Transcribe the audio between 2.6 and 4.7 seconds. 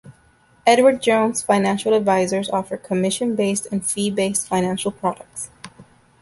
commission-based and fee-based